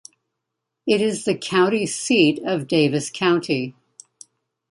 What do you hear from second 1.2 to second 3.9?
the county seat of Davis County.